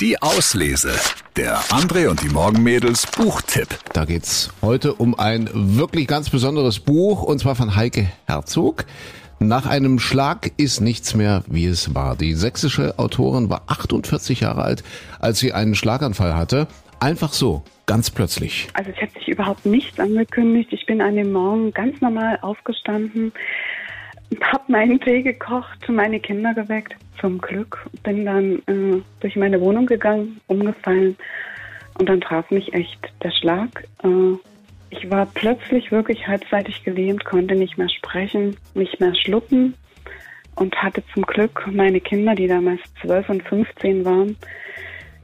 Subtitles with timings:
[0.00, 0.92] Die Auslese.
[1.36, 3.68] Der André und die Morgenmädels Buchtipp.
[3.92, 8.86] Da geht's heute um ein wirklich ganz besonderes Buch und zwar von Heike Herzog.
[9.40, 12.16] Nach einem Schlag ist nichts mehr, wie es war.
[12.16, 14.84] Die sächsische Autorin war 48 Jahre alt,
[15.18, 16.66] als sie einen Schlaganfall hatte.
[16.98, 18.68] Einfach so, ganz plötzlich.
[18.72, 20.72] Also es hat sich überhaupt nichts angekündigt.
[20.72, 23.32] Ich bin an dem Morgen ganz normal aufgestanden,
[24.40, 26.94] habe meinen Tee gekocht, meine Kinder geweckt.
[27.20, 31.16] Zum Glück bin dann äh, durch meine Wohnung gegangen, umgefallen
[31.98, 33.84] und dann traf mich echt der Schlag.
[34.02, 34.36] Äh,
[34.90, 39.74] ich war plötzlich wirklich halbseitig gelähmt, konnte nicht mehr sprechen, nicht mehr schlucken
[40.56, 44.36] und hatte zum Glück meine Kinder, die damals 12 und 15 waren,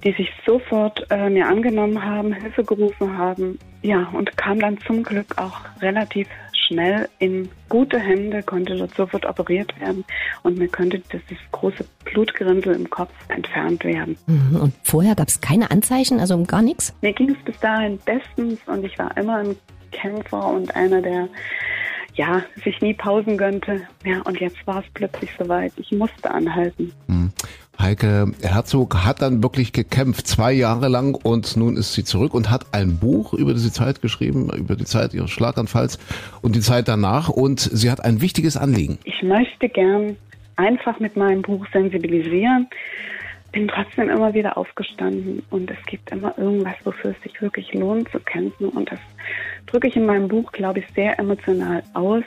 [0.05, 3.59] die sich sofort äh, mir angenommen haben, Hilfe gerufen haben.
[3.83, 6.29] Ja, und kam dann zum Glück auch relativ
[6.67, 10.05] schnell in gute Hände, konnte dort sofort operiert werden
[10.43, 14.17] und mir könnte dieses große Blutgerinnsel im Kopf entfernt werden.
[14.27, 16.95] Mhm, und vorher gab es keine Anzeichen, also gar nichts?
[17.03, 19.57] Mir ging es bis dahin bestens und ich war immer ein
[19.93, 21.29] Kämpfer und einer, der
[22.17, 23.83] ja, sich nie Pausen gönnte.
[24.05, 25.73] Ja, und jetzt war es plötzlich soweit.
[25.77, 26.93] Ich musste anhalten.
[27.07, 27.31] Hm.
[27.79, 32.51] Heike Herzog hat dann wirklich gekämpft, zwei Jahre lang und nun ist sie zurück und
[32.51, 35.99] hat ein Buch über diese Zeit geschrieben, über die Zeit ihres Schlaganfalls
[36.41, 38.99] und die Zeit danach und sie hat ein wichtiges Anliegen.
[39.05, 40.17] Ich möchte gern
[40.57, 42.67] einfach mit meinem Buch sensibilisieren,
[43.53, 48.11] bin trotzdem immer wieder aufgestanden und es gibt immer irgendwas, wofür es sich wirklich lohnt
[48.11, 49.01] zu kämpfen und das
[49.67, 52.25] drücke ich in meinem Buch, glaube ich, sehr emotional aus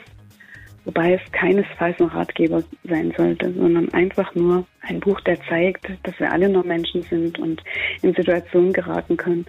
[0.84, 6.18] wobei es keinesfalls ein Ratgeber sein sollte, sondern einfach nur ein Buch, der zeigt, dass
[6.18, 7.62] wir alle nur Menschen sind und
[8.02, 9.46] in Situationen geraten können,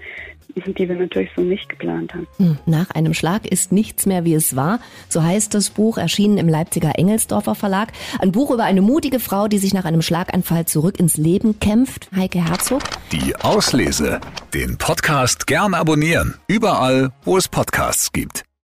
[0.56, 2.28] die wir natürlich so nicht geplant haben.
[2.38, 4.80] Hm, nach einem Schlag ist nichts mehr, wie es war.
[5.10, 7.92] So heißt das Buch, erschienen im Leipziger Engelsdorfer Verlag.
[8.20, 12.10] Ein Buch über eine mutige Frau, die sich nach einem Schlaganfall zurück ins Leben kämpft.
[12.16, 12.82] Heike Herzog.
[13.12, 14.20] Die Auslese.
[14.54, 16.36] Den Podcast gern abonnieren.
[16.48, 18.44] Überall, wo es Podcasts gibt.